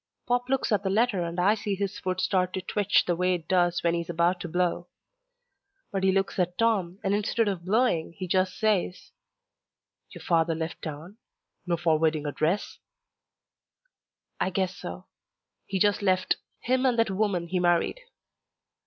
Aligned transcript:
Pop 0.25 0.49
looks 0.49 0.71
at 0.71 0.81
the 0.81 0.89
letter 0.89 1.21
and 1.23 1.39
I 1.39 1.53
see 1.53 1.75
his 1.75 1.99
foot 1.99 2.19
start 2.19 2.53
to 2.53 2.61
twitch 2.61 3.05
the 3.05 3.15
way 3.15 3.35
it 3.35 3.47
does 3.47 3.83
when 3.83 3.93
he's 3.93 4.09
about 4.09 4.39
to 4.39 4.47
blow. 4.47 4.87
But 5.91 6.03
he 6.03 6.11
looks 6.11 6.39
at 6.39 6.57
Tom, 6.57 6.97
and 7.03 7.13
instead 7.13 7.47
of 7.47 7.63
blowing 7.65 8.13
he 8.17 8.27
just 8.27 8.57
says, 8.57 9.11
"Your 10.09 10.23
father 10.23 10.55
left 10.55 10.81
town? 10.81 11.17
No 11.67 11.77
forwarding 11.77 12.25
address?" 12.25 12.79
"I 14.39 14.49
guess 14.49 14.75
so. 14.75 15.05
He 15.67 15.77
just 15.77 16.01
left. 16.01 16.37
Him 16.61 16.83
and 16.83 16.97
that 16.97 17.11
woman 17.11 17.49
he 17.49 17.59
married." 17.59 17.99